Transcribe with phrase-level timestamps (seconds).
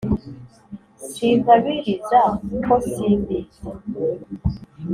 [1.11, 2.21] sinkabiriza
[2.63, 3.61] ko simbizi